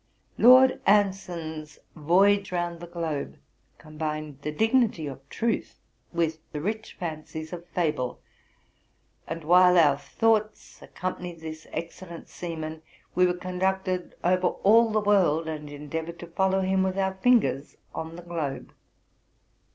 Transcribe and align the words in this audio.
Lord 0.39 0.81
Anson's'' 0.87 1.77
Voyage 2.11 2.51
round 2.51 2.79
the 2.79 2.87
Globe'' 2.87 3.37
combined 3.77 4.39
the 4.41 4.51
dignity 4.51 5.05
of 5.05 5.29
truth 5.29 5.79
with 6.11 6.39
the 6.51 6.59
rich 6.59 6.95
fancies 6.99 7.53
of 7.53 7.67
fable; 7.67 8.19
and, 9.27 9.43
while 9.43 9.77
our 9.77 9.97
thoughts 9.99 10.81
accompanied 10.81 11.41
this 11.41 11.67
excellent 11.71 12.29
seaman, 12.29 12.81
we 13.13 13.27
were 13.27 13.35
conducted 13.35 14.15
over 14.23 14.47
all 14.63 14.91
the 14.91 14.99
world, 14.99 15.47
and 15.47 15.69
endeavored 15.69 16.17
to 16.17 16.25
follow 16.25 16.61
him 16.61 16.81
with 16.81 16.97
our 16.97 17.13
fingers 17.21 17.77
on 17.93 18.15
the 18.15 18.23
globe. 18.23 18.73